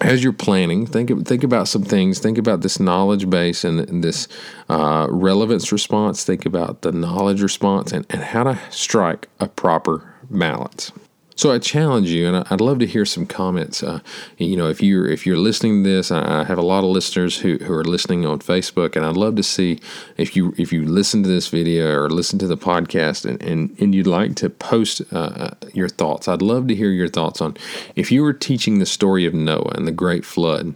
as 0.00 0.22
you're 0.22 0.32
planning, 0.32 0.86
think 0.86 1.26
think 1.26 1.42
about 1.42 1.68
some 1.68 1.82
things. 1.82 2.18
Think 2.18 2.38
about 2.38 2.60
this 2.60 2.78
knowledge 2.78 3.28
base 3.28 3.64
and, 3.64 3.80
and 3.80 4.04
this 4.04 4.28
uh, 4.68 5.06
relevance 5.10 5.72
response. 5.72 6.24
Think 6.24 6.46
about 6.46 6.82
the 6.82 6.92
knowledge 6.92 7.42
response 7.42 7.92
and, 7.92 8.06
and 8.10 8.22
how 8.22 8.44
to 8.44 8.58
strike 8.70 9.28
a 9.40 9.48
proper 9.48 10.14
balance. 10.30 10.92
So 11.38 11.52
I 11.52 11.60
challenge 11.60 12.10
you, 12.10 12.26
and 12.26 12.44
I'd 12.50 12.60
love 12.60 12.80
to 12.80 12.86
hear 12.86 13.04
some 13.04 13.24
comments. 13.24 13.84
Uh, 13.84 14.00
you 14.38 14.56
know, 14.56 14.68
if 14.68 14.82
you're 14.82 15.06
if 15.06 15.24
you're 15.24 15.36
listening 15.36 15.84
to 15.84 15.88
this, 15.88 16.10
I 16.10 16.42
have 16.42 16.58
a 16.58 16.62
lot 16.62 16.82
of 16.82 16.90
listeners 16.90 17.38
who, 17.38 17.58
who 17.58 17.72
are 17.74 17.84
listening 17.84 18.26
on 18.26 18.40
Facebook, 18.40 18.96
and 18.96 19.06
I'd 19.06 19.16
love 19.16 19.36
to 19.36 19.44
see 19.44 19.78
if 20.16 20.34
you 20.34 20.52
if 20.58 20.72
you 20.72 20.84
listen 20.84 21.22
to 21.22 21.28
this 21.28 21.46
video 21.46 21.96
or 21.96 22.10
listen 22.10 22.40
to 22.40 22.48
the 22.48 22.56
podcast, 22.56 23.24
and 23.24 23.40
and, 23.40 23.78
and 23.78 23.94
you'd 23.94 24.08
like 24.08 24.34
to 24.34 24.50
post 24.50 25.00
uh, 25.12 25.50
your 25.72 25.88
thoughts. 25.88 26.26
I'd 26.26 26.42
love 26.42 26.66
to 26.66 26.74
hear 26.74 26.90
your 26.90 27.06
thoughts 27.06 27.40
on 27.40 27.56
if 27.94 28.10
you 28.10 28.24
were 28.24 28.32
teaching 28.32 28.80
the 28.80 28.86
story 28.86 29.24
of 29.24 29.32
Noah 29.32 29.74
and 29.76 29.86
the 29.86 29.92
Great 29.92 30.24
Flood. 30.24 30.74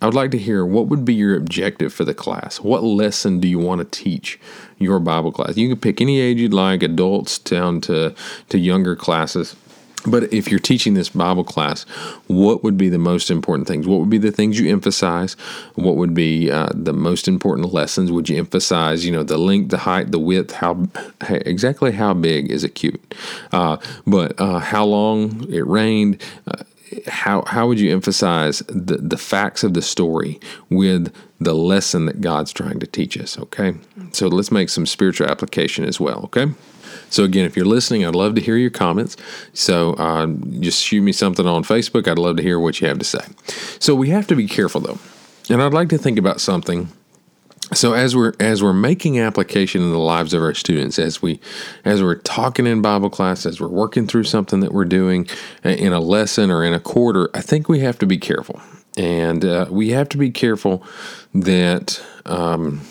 I 0.00 0.04
would 0.04 0.14
like 0.14 0.30
to 0.32 0.38
hear 0.38 0.64
what 0.64 0.86
would 0.86 1.04
be 1.04 1.14
your 1.14 1.36
objective 1.36 1.92
for 1.92 2.04
the 2.04 2.14
class. 2.14 2.60
What 2.60 2.84
lesson 2.84 3.40
do 3.40 3.48
you 3.48 3.58
want 3.58 3.80
to 3.80 4.02
teach 4.02 4.38
your 4.78 5.00
Bible 5.00 5.32
class? 5.32 5.56
You 5.56 5.68
can 5.68 5.80
pick 5.80 6.00
any 6.00 6.20
age 6.20 6.38
you'd 6.38 6.54
like, 6.54 6.84
adults 6.84 7.38
down 7.40 7.80
to 7.82 8.14
to 8.50 8.58
younger 8.58 8.94
classes 8.94 9.56
but 10.06 10.32
if 10.32 10.50
you're 10.50 10.60
teaching 10.60 10.94
this 10.94 11.10
Bible 11.10 11.44
class, 11.44 11.82
what 12.26 12.62
would 12.62 12.76
be 12.76 12.88
the 12.88 12.98
most 12.98 13.30
important 13.30 13.68
things? 13.68 13.86
What 13.86 14.00
would 14.00 14.10
be 14.10 14.18
the 14.18 14.32
things 14.32 14.58
you 14.58 14.70
emphasize? 14.70 15.34
What 15.74 15.96
would 15.96 16.14
be 16.14 16.50
uh, 16.50 16.68
the 16.74 16.92
most 16.92 17.28
important 17.28 17.72
lessons? 17.72 18.12
Would 18.12 18.28
you 18.28 18.38
emphasize, 18.38 19.04
you 19.04 19.12
know, 19.12 19.22
the 19.22 19.38
length, 19.38 19.70
the 19.70 19.78
height, 19.78 20.10
the 20.10 20.18
width? 20.18 20.52
How 20.52 20.86
exactly 21.30 21.92
how 21.92 22.14
big 22.14 22.50
is 22.50 22.64
a 22.64 22.68
cubit? 22.68 23.14
Uh, 23.52 23.76
but 24.06 24.40
uh, 24.40 24.58
how 24.58 24.84
long 24.84 25.52
it 25.52 25.66
rained? 25.66 26.22
Uh, 26.46 26.62
how 27.08 27.42
how 27.46 27.66
would 27.66 27.80
you 27.80 27.92
emphasize 27.92 28.60
the 28.68 28.96
the 28.98 29.18
facts 29.18 29.64
of 29.64 29.74
the 29.74 29.82
story 29.82 30.40
with 30.70 31.12
the 31.40 31.54
lesson 31.54 32.06
that 32.06 32.20
God's 32.20 32.52
trying 32.52 32.78
to 32.80 32.86
teach 32.86 33.18
us? 33.18 33.38
Okay, 33.38 33.74
so 34.12 34.28
let's 34.28 34.52
make 34.52 34.68
some 34.68 34.86
spiritual 34.86 35.28
application 35.28 35.84
as 35.84 35.98
well. 35.98 36.20
Okay. 36.24 36.46
So, 37.10 37.24
again, 37.24 37.44
if 37.44 37.56
you're 37.56 37.66
listening, 37.66 38.04
I'd 38.04 38.14
love 38.14 38.34
to 38.34 38.40
hear 38.40 38.56
your 38.56 38.70
comments. 38.70 39.16
So, 39.52 39.94
uh, 39.94 40.26
just 40.60 40.82
shoot 40.82 41.02
me 41.02 41.12
something 41.12 41.46
on 41.46 41.64
Facebook. 41.64 42.08
I'd 42.08 42.18
love 42.18 42.36
to 42.36 42.42
hear 42.42 42.58
what 42.58 42.80
you 42.80 42.88
have 42.88 42.98
to 42.98 43.04
say. 43.04 43.24
So, 43.78 43.94
we 43.94 44.10
have 44.10 44.26
to 44.28 44.36
be 44.36 44.46
careful, 44.46 44.80
though. 44.80 44.98
And 45.48 45.62
I'd 45.62 45.74
like 45.74 45.88
to 45.90 45.98
think 45.98 46.18
about 46.18 46.40
something. 46.40 46.88
So 47.74 47.94
as 47.94 48.14
we're 48.14 48.32
as 48.38 48.62
we're 48.62 48.72
making 48.72 49.18
application 49.18 49.82
in 49.82 49.90
the 49.90 49.98
lives 49.98 50.32
of 50.32 50.40
our 50.40 50.54
students, 50.54 51.00
as 51.00 51.20
we 51.20 51.40
as 51.84 52.00
we're 52.00 52.14
talking 52.14 52.64
in 52.64 52.80
Bible 52.80 53.10
class, 53.10 53.44
as 53.44 53.60
we're 53.60 53.66
working 53.66 54.06
through 54.06 54.24
something 54.24 54.60
that 54.60 54.72
we're 54.72 54.84
doing 54.84 55.28
in 55.64 55.92
a 55.92 55.98
lesson 55.98 56.50
or 56.50 56.62
in 56.62 56.74
a 56.74 56.80
quarter, 56.80 57.28
I 57.34 57.40
think 57.40 57.68
we 57.68 57.80
have 57.80 57.98
to 57.98 58.06
be 58.06 58.18
careful, 58.18 58.60
and 58.96 59.44
uh, 59.44 59.66
we 59.68 59.90
have 59.90 60.08
to 60.10 60.18
be 60.18 60.30
careful 60.30 60.84
that 61.34 62.00
um, 62.24 62.82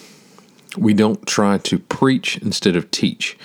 we 0.78 0.94
don't 0.94 1.26
try 1.26 1.58
to 1.60 1.80
preach 1.80 2.38
instead 2.40 2.76
of 2.76 2.92
teach. 2.92 3.38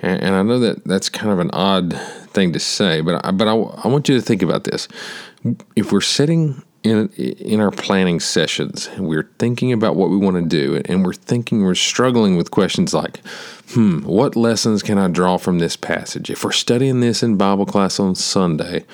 And, 0.00 0.22
and 0.22 0.34
I 0.34 0.42
know 0.42 0.58
that 0.58 0.84
that's 0.84 1.08
kind 1.08 1.32
of 1.32 1.38
an 1.38 1.50
odd 1.52 1.94
thing 2.28 2.52
to 2.52 2.58
say, 2.58 3.00
but 3.00 3.24
I, 3.24 3.30
but 3.30 3.48
I, 3.48 3.52
I 3.52 3.88
want 3.88 4.08
you 4.08 4.16
to 4.16 4.22
think 4.22 4.42
about 4.42 4.64
this. 4.64 4.88
If 5.74 5.92
we're 5.92 6.00
sitting 6.00 6.62
in 6.82 7.08
in 7.08 7.60
our 7.60 7.70
planning 7.70 8.20
sessions 8.20 8.88
and 8.94 9.08
we're 9.08 9.28
thinking 9.38 9.72
about 9.72 9.96
what 9.96 10.10
we 10.10 10.16
want 10.16 10.36
to 10.36 10.42
do 10.42 10.80
and 10.84 11.04
we're 11.04 11.12
thinking 11.12 11.64
we're 11.64 11.74
struggling 11.74 12.36
with 12.36 12.50
questions 12.50 12.94
like 12.94 13.18
hmm 13.70 14.00
what 14.00 14.36
lessons 14.36 14.82
can 14.82 14.98
i 14.98 15.08
draw 15.08 15.36
from 15.36 15.58
this 15.58 15.76
passage? 15.76 16.30
If 16.30 16.44
we're 16.44 16.52
studying 16.52 17.00
this 17.00 17.22
in 17.22 17.36
bible 17.36 17.66
class 17.66 17.98
on 17.98 18.14
sunday 18.14 18.84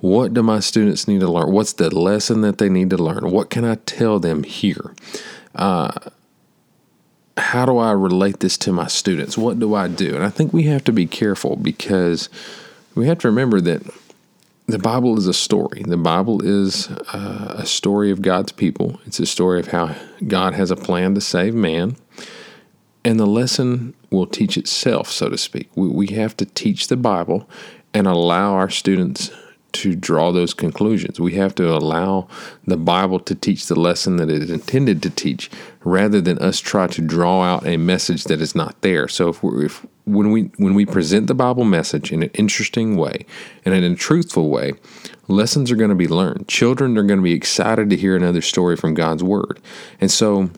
what 0.00 0.34
do 0.34 0.42
my 0.42 0.60
students 0.60 1.08
need 1.08 1.20
to 1.20 1.28
learn? 1.28 1.50
What's 1.50 1.72
the 1.72 1.88
lesson 1.88 2.42
that 2.42 2.58
they 2.58 2.68
need 2.68 2.90
to 2.90 2.98
learn? 2.98 3.30
What 3.30 3.48
can 3.48 3.64
i 3.64 3.76
tell 3.76 4.18
them 4.18 4.42
here? 4.42 4.94
Uh, 5.54 5.92
how 7.54 7.64
do 7.64 7.78
i 7.78 7.92
relate 7.92 8.40
this 8.40 8.58
to 8.58 8.72
my 8.72 8.88
students 8.88 9.38
what 9.38 9.58
do 9.58 9.74
i 9.74 9.86
do 9.86 10.14
and 10.14 10.24
i 10.24 10.28
think 10.28 10.52
we 10.52 10.64
have 10.64 10.82
to 10.82 10.92
be 10.92 11.06
careful 11.06 11.56
because 11.56 12.28
we 12.96 13.06
have 13.06 13.18
to 13.18 13.28
remember 13.28 13.60
that 13.60 13.82
the 14.66 14.78
Bible 14.78 15.18
is 15.18 15.26
a 15.26 15.34
story. 15.34 15.82
The 15.86 15.98
Bible 15.98 16.40
is 16.42 16.88
uh, 16.88 17.56
a 17.58 17.66
story 17.66 18.10
of 18.10 18.22
God's 18.22 18.52
people. 18.52 18.98
It's 19.04 19.20
a 19.20 19.26
story 19.26 19.60
of 19.60 19.68
how 19.68 19.94
God 20.26 20.54
has 20.54 20.70
a 20.70 20.76
plan 20.76 21.14
to 21.14 21.20
save 21.20 21.54
man. 21.54 21.96
And 23.04 23.20
the 23.20 23.26
lesson 23.26 23.92
will 24.10 24.26
teach 24.26 24.56
itself, 24.56 25.10
so 25.10 25.28
to 25.28 25.36
speak. 25.36 25.68
We, 25.74 25.88
we 25.88 26.06
have 26.14 26.34
to 26.38 26.46
teach 26.46 26.88
the 26.88 26.96
Bible 26.96 27.46
and 27.92 28.06
allow 28.06 28.54
our 28.54 28.70
students 28.70 29.30
to 29.74 29.94
draw 29.94 30.32
those 30.32 30.54
conclusions. 30.54 31.20
We 31.20 31.34
have 31.34 31.54
to 31.56 31.68
allow 31.76 32.28
the 32.66 32.76
Bible 32.76 33.20
to 33.20 33.34
teach 33.34 33.66
the 33.66 33.78
lesson 33.78 34.16
that 34.16 34.30
it 34.30 34.42
is 34.42 34.50
intended 34.50 35.02
to 35.02 35.10
teach 35.10 35.50
rather 35.82 36.20
than 36.20 36.38
us 36.38 36.60
try 36.60 36.86
to 36.86 37.02
draw 37.02 37.42
out 37.42 37.66
a 37.66 37.76
message 37.76 38.24
that 38.24 38.40
is 38.40 38.54
not 38.54 38.80
there. 38.80 39.08
So 39.08 39.28
if, 39.28 39.42
we're, 39.42 39.66
if 39.66 39.86
when 40.04 40.30
we 40.30 40.42
when 40.56 40.74
we 40.74 40.86
present 40.86 41.26
the 41.26 41.34
Bible 41.34 41.64
message 41.64 42.12
in 42.12 42.22
an 42.22 42.30
interesting 42.34 42.96
way 42.96 43.26
and 43.64 43.74
in 43.74 43.84
a 43.84 43.96
truthful 43.96 44.48
way, 44.48 44.72
lessons 45.28 45.70
are 45.70 45.76
going 45.76 45.90
to 45.90 45.96
be 45.96 46.08
learned. 46.08 46.48
Children 46.48 46.96
are 46.96 47.02
going 47.02 47.18
to 47.18 47.24
be 47.24 47.32
excited 47.32 47.90
to 47.90 47.96
hear 47.96 48.16
another 48.16 48.42
story 48.42 48.76
from 48.76 48.94
God's 48.94 49.22
word. 49.22 49.60
And 50.00 50.10
so 50.10 50.50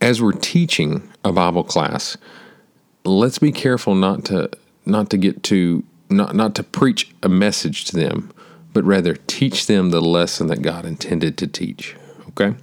as 0.00 0.22
we're 0.22 0.32
teaching 0.32 1.08
a 1.24 1.32
Bible 1.32 1.64
class, 1.64 2.16
let's 3.04 3.38
be 3.38 3.52
careful 3.52 3.94
not 3.94 4.24
to 4.26 4.50
not 4.84 5.10
to 5.10 5.16
get 5.16 5.42
too 5.42 5.84
not, 6.08 6.34
not 6.34 6.54
to 6.56 6.62
preach 6.62 7.14
a 7.22 7.28
message 7.28 7.84
to 7.86 7.96
them, 7.96 8.32
but 8.72 8.84
rather 8.84 9.14
teach 9.14 9.66
them 9.66 9.90
the 9.90 10.00
lesson 10.00 10.48
that 10.48 10.62
God 10.62 10.84
intended 10.84 11.38
to 11.38 11.46
teach. 11.46 11.96
Okay, 12.38 12.54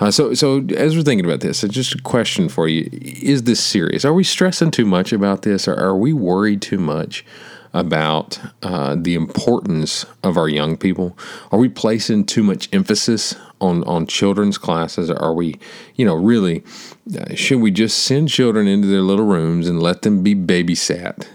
uh, 0.00 0.10
so 0.10 0.34
so 0.34 0.66
as 0.76 0.96
we're 0.96 1.04
thinking 1.04 1.24
about 1.24 1.38
this, 1.40 1.60
just 1.60 1.94
a 1.94 2.02
question 2.02 2.48
for 2.48 2.66
you: 2.66 2.88
Is 2.90 3.44
this 3.44 3.62
serious? 3.62 4.04
Are 4.04 4.12
we 4.12 4.24
stressing 4.24 4.72
too 4.72 4.84
much 4.84 5.12
about 5.12 5.42
this, 5.42 5.68
or 5.68 5.76
are 5.76 5.96
we 5.96 6.12
worried 6.12 6.60
too 6.60 6.78
much 6.78 7.24
about 7.72 8.40
uh, 8.62 8.96
the 8.98 9.14
importance 9.14 10.04
of 10.24 10.36
our 10.36 10.48
young 10.48 10.76
people? 10.76 11.16
Are 11.52 11.58
we 11.60 11.68
placing 11.68 12.26
too 12.26 12.42
much 12.42 12.68
emphasis 12.72 13.36
on 13.60 13.84
on 13.84 14.08
children's 14.08 14.58
classes? 14.58 15.08
Are 15.08 15.32
we, 15.34 15.60
you 15.94 16.04
know, 16.04 16.16
really? 16.16 16.64
Uh, 17.16 17.34
should 17.36 17.60
we 17.60 17.70
just 17.70 18.00
send 18.00 18.28
children 18.28 18.66
into 18.66 18.88
their 18.88 19.02
little 19.02 19.26
rooms 19.26 19.68
and 19.68 19.80
let 19.80 20.02
them 20.02 20.24
be 20.24 20.34
babysat? 20.34 21.28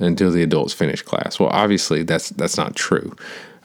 Until 0.00 0.30
the 0.30 0.42
adults 0.42 0.72
finish 0.72 1.02
class. 1.02 1.38
Well, 1.38 1.50
obviously 1.50 2.02
that's 2.02 2.30
that's 2.30 2.56
not 2.56 2.74
true. 2.74 3.14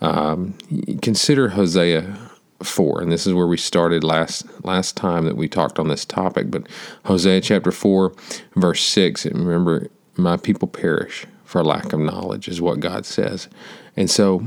Um, 0.01 0.54
consider 1.01 1.50
Hosea 1.50 2.15
four, 2.62 3.01
and 3.01 3.12
this 3.12 3.25
is 3.25 3.34
where 3.34 3.48
we 3.48 3.58
started 3.58 4.04
last 4.04 4.46
last 4.63 4.96
time 4.96 5.25
that 5.25 5.38
we 5.38 5.48
talked 5.48 5.80
on 5.80 5.88
this 5.88 6.06
topic. 6.06 6.51
But 6.51 6.68
Hosea 7.06 7.42
chapter 7.42 7.72
four, 7.72 8.13
verse 8.56 8.84
six. 8.84 9.25
Remember, 9.25 9.89
my 10.15 10.38
people 10.38 10.68
perish 10.68 11.25
for 11.46 11.63
lack 11.63 11.94
of 11.94 12.00
knowledge, 12.00 12.48
is 12.48 12.62
what 12.62 12.80
God 12.80 13.06
says. 13.06 13.48
And 13.96 14.10
so, 14.10 14.44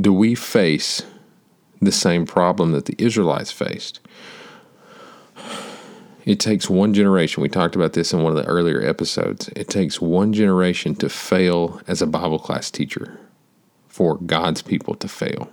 do 0.00 0.12
we 0.12 0.34
face 0.34 1.02
the 1.82 1.92
same 1.92 2.26
problem 2.26 2.72
that 2.72 2.86
the 2.86 2.94
Israelites 2.98 3.52
faced? 3.52 4.00
It 6.24 6.38
takes 6.38 6.68
one 6.68 6.92
generation. 6.94 7.42
We 7.42 7.48
talked 7.48 7.74
about 7.74 7.94
this 7.94 8.12
in 8.12 8.22
one 8.22 8.36
of 8.36 8.42
the 8.42 8.48
earlier 8.48 8.82
episodes. 8.82 9.48
It 9.56 9.68
takes 9.68 10.00
one 10.00 10.32
generation 10.32 10.94
to 10.96 11.08
fail 11.08 11.80
as 11.86 12.02
a 12.02 12.06
Bible 12.06 12.38
class 12.38 12.70
teacher 12.70 13.18
for 13.88 14.16
God's 14.18 14.62
people 14.62 14.94
to 14.96 15.08
fail. 15.08 15.50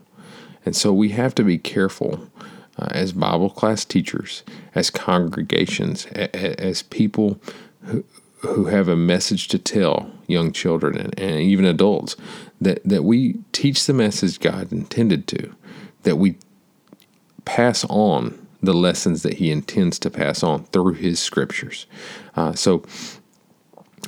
And 0.65 0.75
so 0.75 0.93
we 0.93 1.09
have 1.09 1.33
to 1.35 1.43
be 1.43 1.57
careful 1.57 2.29
uh, 2.77 2.87
as 2.91 3.13
Bible 3.13 3.49
class 3.49 3.85
teachers, 3.85 4.43
as 4.75 4.89
congregations, 4.89 6.05
a, 6.13 6.61
as 6.61 6.83
people 6.83 7.39
who, 7.83 8.03
who 8.39 8.65
have 8.65 8.87
a 8.87 8.95
message 8.95 9.47
to 9.49 9.57
tell 9.57 10.11
young 10.27 10.51
children 10.51 10.97
and, 10.97 11.17
and 11.19 11.39
even 11.39 11.65
adults 11.65 12.15
that, 12.61 12.83
that 12.83 13.03
we 13.03 13.39
teach 13.51 13.85
the 13.85 13.93
message 13.93 14.39
God 14.39 14.71
intended 14.71 15.27
to, 15.27 15.55
that 16.03 16.17
we 16.17 16.37
pass 17.45 17.85
on 17.85 18.46
the 18.61 18.73
lessons 18.73 19.23
that 19.23 19.35
he 19.35 19.51
intends 19.51 19.99
to 19.99 20.09
pass 20.09 20.43
on 20.43 20.63
through 20.65 20.93
his 20.93 21.19
scriptures. 21.19 21.85
Uh, 22.35 22.53
so 22.53 22.83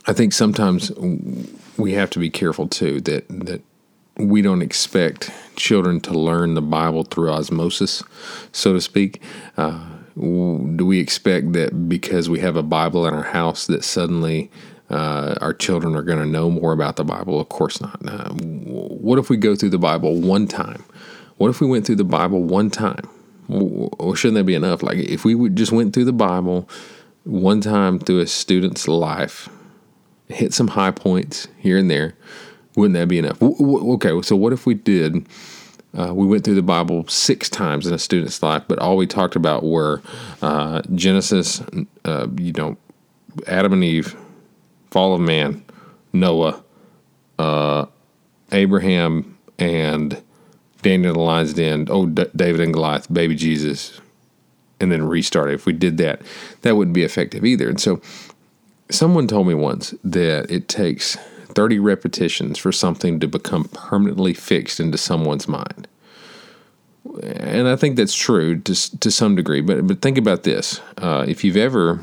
I 0.08 0.14
think 0.14 0.34
sometimes 0.34 0.92
we 1.78 1.94
have 1.94 2.10
to 2.12 2.20
be 2.20 2.30
careful 2.30 2.68
too 2.68 3.02
that 3.02 3.28
that 3.30 3.62
we 4.18 4.42
don't 4.42 4.62
expect 4.62 5.32
children 5.56 6.02
to 6.02 6.14
learn 6.14 6.54
the 6.54 6.62
Bible 6.62 7.04
through 7.04 7.32
osmosis, 7.32 8.04
so 8.52 8.74
to 8.74 8.82
speak. 8.82 9.22
Uh, 9.56 9.86
do 10.16 10.86
we 10.86 11.00
expect 11.00 11.54
that 11.54 11.88
because 11.88 12.30
we 12.30 12.40
have 12.40 12.58
a 12.58 12.64
Bible 12.64 13.08
in 13.08 13.14
our 13.14 13.24
house 13.24 13.68
that 13.68 13.84
suddenly 13.86 14.52
uh, 14.90 15.36
our 15.40 15.54
children 15.54 15.96
are 15.96 16.02
going 16.02 16.20
to 16.20 16.26
know 16.26 16.50
more 16.50 16.74
about 16.74 16.98
the 16.98 17.06
Bible? 17.06 17.40
Of 17.40 17.48
course 17.48 17.80
not. 17.80 17.98
What 18.02 19.20
if 19.20 19.30
we 19.30 19.38
go 19.38 19.56
through 19.56 19.70
the 19.70 19.78
Bible 19.78 20.20
one 20.20 20.48
time? 20.48 20.84
What 21.38 21.50
if 21.50 21.62
we 21.62 21.68
went 21.68 21.86
through 21.86 21.96
the 21.96 22.04
Bible 22.04 22.44
one 22.44 22.70
time? 22.70 23.08
Or 23.50 24.16
shouldn't 24.16 24.36
that 24.36 24.46
be 24.46 24.56
enough? 24.56 24.84
Like 24.84 24.98
if 24.98 25.26
we 25.26 25.50
just 25.50 25.72
went 25.72 25.94
through 25.94 26.06
the 26.06 26.14
Bible 26.14 26.70
one 27.24 27.62
time 27.62 28.00
through 28.00 28.20
a 28.20 28.28
student's 28.28 28.88
life, 28.88 29.50
hit 30.28 30.54
some 30.54 30.70
high 30.70 30.92
points 30.92 31.48
here 31.58 31.78
and 31.78 31.90
there, 31.90 32.16
wouldn't 32.76 32.94
that 32.94 33.08
be 33.08 33.18
enough? 33.18 33.42
Okay, 33.42 34.22
so 34.22 34.36
what 34.36 34.54
if 34.54 34.66
we 34.66 34.74
did? 34.74 35.28
Uh, 35.98 36.14
we 36.14 36.28
went 36.28 36.44
through 36.44 36.56
the 36.56 36.62
Bible 36.62 37.08
six 37.08 37.50
times 37.50 37.88
in 37.88 37.94
a 37.94 38.00
student's 38.00 38.44
life, 38.44 38.64
but 38.68 38.78
all 38.78 38.96
we 38.96 39.08
talked 39.08 39.36
about 39.36 39.64
were 39.64 40.02
uh, 40.42 40.82
Genesis, 40.94 41.62
uh, 42.06 42.28
you 42.38 42.54
know, 42.54 42.78
Adam 43.48 43.74
and 43.74 43.84
Eve, 43.84 44.16
fall 44.92 45.16
of 45.16 45.22
man, 45.22 45.64
Noah, 46.14 46.64
uh, 47.40 47.86
Abraham, 48.52 49.38
and 49.58 50.22
Daniel 50.82 51.14
the 51.14 51.20
Lion's 51.20 51.54
Den, 51.54 51.88
oh, 51.90 52.06
D- 52.06 52.26
David 52.36 52.62
and 52.62 52.74
Goliath, 52.74 53.12
baby 53.12 53.36
Jesus, 53.36 54.00
and 54.80 54.92
then 54.92 55.08
restart 55.08 55.50
it. 55.50 55.56
If 55.56 55.66
we 55.66 55.74
did 55.74 55.98
that, 55.98 56.22
that 56.62 56.76
wouldn't 56.76 56.96
be 56.96 57.04
effective 57.04 57.46
either. 57.46 57.70
And 57.70 57.80
so 57.80 58.02
someone 58.90 59.28
told 59.28 59.48
me 59.48 59.54
once 59.54 59.94
that 60.04 60.50
it 60.50 60.68
takes 60.68 61.16
30 61.50 61.80
repetitions 61.80 62.58
for 62.58 62.72
something 62.72 63.20
to 63.20 63.28
become 63.28 63.66
permanently 63.66 64.34
fixed 64.34 64.80
into 64.80 64.98
someone's 64.98 65.48
mind. 65.48 65.88
And 67.24 67.68
I 67.68 67.76
think 67.76 67.96
that's 67.96 68.14
true 68.14 68.60
to, 68.60 69.00
to 69.00 69.12
some 69.12 69.36
degree. 69.36 69.62
But, 69.62 69.88
but 69.88 70.02
think 70.02 70.18
about 70.18 70.44
this. 70.44 70.80
Uh, 70.98 71.26
if 71.28 71.44
you've 71.44 71.58
ever, 71.58 72.02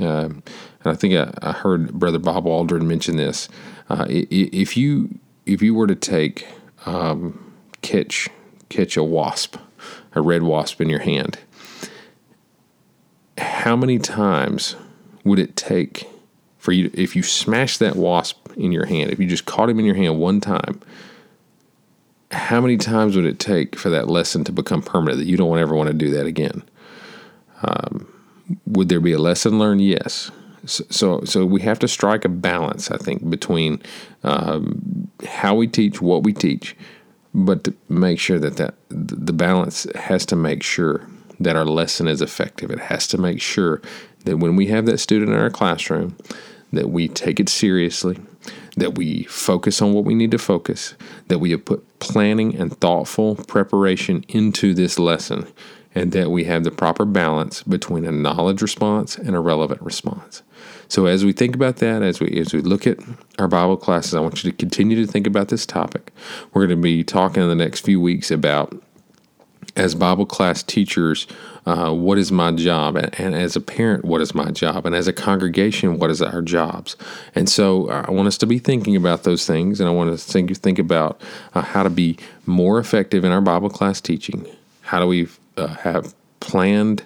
uh, 0.00 0.28
and 0.28 0.42
I 0.84 0.94
think 0.94 1.14
I, 1.14 1.32
I, 1.42 1.52
heard 1.52 1.92
Brother 1.92 2.18
Bob 2.18 2.44
Aldrin 2.44 2.82
mention 2.82 3.16
this, 3.16 3.48
uh, 3.88 4.06
if 4.08 4.76
you 4.76 5.18
if 5.46 5.62
you 5.62 5.74
were 5.74 5.86
to 5.86 5.94
take 5.94 6.46
um, 6.86 7.49
catch 7.82 8.28
catch 8.68 8.96
a 8.96 9.04
wasp, 9.04 9.56
a 10.14 10.20
red 10.20 10.42
wasp 10.42 10.80
in 10.80 10.88
your 10.88 11.00
hand. 11.00 11.38
How 13.38 13.76
many 13.76 13.98
times 13.98 14.76
would 15.24 15.38
it 15.38 15.56
take 15.56 16.08
for 16.58 16.72
you 16.72 16.90
if 16.94 17.16
you 17.16 17.22
smash 17.22 17.78
that 17.78 17.96
wasp 17.96 18.52
in 18.56 18.72
your 18.72 18.86
hand, 18.86 19.10
if 19.10 19.18
you 19.18 19.26
just 19.26 19.46
caught 19.46 19.70
him 19.70 19.78
in 19.78 19.84
your 19.84 19.94
hand 19.94 20.18
one 20.18 20.40
time, 20.40 20.80
how 22.30 22.60
many 22.60 22.76
times 22.76 23.16
would 23.16 23.24
it 23.24 23.38
take 23.38 23.76
for 23.76 23.90
that 23.90 24.08
lesson 24.08 24.44
to 24.44 24.52
become 24.52 24.82
permanent 24.82 25.18
that 25.18 25.26
you 25.26 25.36
don't 25.36 25.58
ever 25.58 25.74
want 25.74 25.88
to 25.88 25.94
do 25.94 26.10
that 26.10 26.26
again? 26.26 26.62
Um, 27.62 28.12
would 28.66 28.88
there 28.88 29.00
be 29.00 29.12
a 29.12 29.18
lesson 29.18 29.58
learned? 29.58 29.82
Yes. 29.82 30.30
So, 30.66 31.24
so 31.24 31.46
we 31.46 31.62
have 31.62 31.78
to 31.80 31.88
strike 31.88 32.24
a 32.24 32.28
balance, 32.28 32.90
I 32.90 32.98
think, 32.98 33.28
between 33.30 33.80
um, 34.22 35.08
how 35.26 35.54
we 35.54 35.66
teach, 35.66 36.02
what 36.02 36.22
we 36.22 36.32
teach, 36.32 36.76
but 37.32 37.64
to 37.64 37.74
make 37.88 38.18
sure 38.18 38.38
that, 38.38 38.56
that 38.56 38.74
the 38.88 39.32
balance 39.32 39.86
has 39.94 40.26
to 40.26 40.36
make 40.36 40.62
sure 40.62 41.06
that 41.38 41.56
our 41.56 41.64
lesson 41.64 42.08
is 42.08 42.20
effective. 42.20 42.70
It 42.70 42.80
has 42.80 43.06
to 43.08 43.18
make 43.18 43.40
sure 43.40 43.80
that 44.24 44.38
when 44.38 44.56
we 44.56 44.66
have 44.66 44.86
that 44.86 44.98
student 44.98 45.30
in 45.30 45.36
our 45.36 45.50
classroom, 45.50 46.16
that 46.72 46.90
we 46.90 47.08
take 47.08 47.40
it 47.40 47.48
seriously, 47.48 48.18
that 48.80 48.96
we 48.96 49.24
focus 49.24 49.80
on 49.80 49.92
what 49.92 50.04
we 50.04 50.14
need 50.14 50.30
to 50.32 50.38
focus, 50.38 50.94
that 51.28 51.38
we 51.38 51.52
have 51.52 51.64
put 51.64 51.98
planning 52.00 52.54
and 52.56 52.76
thoughtful 52.78 53.36
preparation 53.36 54.24
into 54.28 54.74
this 54.74 54.98
lesson, 54.98 55.46
and 55.94 56.12
that 56.12 56.30
we 56.30 56.44
have 56.44 56.64
the 56.64 56.70
proper 56.70 57.04
balance 57.04 57.62
between 57.62 58.04
a 58.04 58.12
knowledge 58.12 58.62
response 58.62 59.16
and 59.16 59.36
a 59.36 59.40
relevant 59.40 59.80
response. 59.82 60.42
So 60.88 61.06
as 61.06 61.24
we 61.24 61.32
think 61.32 61.54
about 61.54 61.76
that, 61.76 62.02
as 62.02 62.20
we 62.20 62.40
as 62.40 62.52
we 62.52 62.60
look 62.60 62.86
at 62.86 62.98
our 63.38 63.48
Bible 63.48 63.76
classes, 63.76 64.14
I 64.14 64.20
want 64.20 64.42
you 64.42 64.50
to 64.50 64.56
continue 64.56 64.96
to 65.04 65.10
think 65.10 65.26
about 65.26 65.48
this 65.48 65.64
topic. 65.64 66.12
We're 66.52 66.66
going 66.66 66.78
to 66.78 66.82
be 66.82 67.04
talking 67.04 67.42
in 67.42 67.48
the 67.48 67.54
next 67.54 67.84
few 67.84 68.00
weeks 68.00 68.30
about 68.30 68.82
as 69.76 69.94
Bible 69.94 70.26
class 70.26 70.62
teachers, 70.62 71.26
uh, 71.66 71.92
what 71.92 72.18
is 72.18 72.32
my 72.32 72.52
job? 72.52 72.96
And, 72.96 73.18
and, 73.20 73.34
as 73.34 73.56
a 73.56 73.60
parent, 73.60 74.04
what 74.04 74.20
is 74.20 74.34
my 74.34 74.50
job? 74.50 74.86
And 74.86 74.94
as 74.94 75.06
a 75.06 75.12
congregation, 75.12 75.98
what 75.98 76.10
is 76.10 76.22
our 76.22 76.42
jobs? 76.42 76.96
And 77.34 77.48
so 77.48 77.90
uh, 77.90 78.04
I 78.08 78.10
want 78.10 78.28
us 78.28 78.38
to 78.38 78.46
be 78.46 78.58
thinking 78.58 78.96
about 78.96 79.24
those 79.24 79.46
things, 79.46 79.80
and 79.80 79.88
I 79.88 79.92
want 79.92 80.10
us 80.10 80.26
to 80.26 80.32
think 80.32 80.56
think 80.56 80.78
about 80.78 81.20
uh, 81.54 81.62
how 81.62 81.82
to 81.82 81.90
be 81.90 82.18
more 82.46 82.78
effective 82.78 83.24
in 83.24 83.32
our 83.32 83.40
Bible 83.40 83.70
class 83.70 84.00
teaching. 84.00 84.46
How 84.82 85.00
do 85.00 85.06
we 85.06 85.28
uh, 85.56 85.68
have 85.68 86.14
planned 86.40 87.04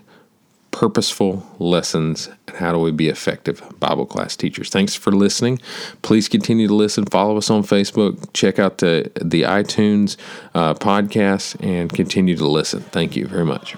purposeful 0.84 1.42
lessons 1.58 2.28
and 2.46 2.56
how 2.56 2.70
do 2.70 2.78
we 2.78 2.90
be 2.92 3.08
effective 3.08 3.62
Bible 3.80 4.04
class 4.04 4.36
teachers. 4.36 4.68
Thanks 4.68 4.94
for 4.94 5.12
listening. 5.12 5.58
Please 6.02 6.28
continue 6.28 6.68
to 6.68 6.74
listen. 6.74 7.06
Follow 7.06 7.38
us 7.38 7.48
on 7.48 7.62
Facebook. 7.62 8.30
Check 8.34 8.58
out 8.58 8.78
the 8.78 9.10
the 9.18 9.42
iTunes 9.42 10.18
uh, 10.54 10.74
podcast 10.74 11.56
and 11.64 11.90
continue 11.90 12.36
to 12.36 12.46
listen. 12.46 12.80
Thank 12.80 13.16
you 13.16 13.26
very 13.26 13.46
much. 13.46 13.76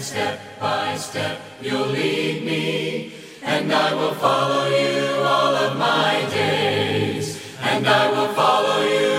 Step 0.00 0.40
by 0.60 0.96
step, 0.96 1.40
you'll 1.60 1.88
lead 1.88 2.44
me, 2.44 3.12
and 3.48 3.72
I 3.72 3.94
will 3.94 4.14
follow 4.14 4.68
you 4.68 5.22
all 5.22 5.54
of 5.56 5.78
my 5.78 6.28
days. 6.30 7.26
And 7.62 7.86
I 7.86 8.10
will 8.10 8.32
follow 8.34 8.82
you 8.82 9.17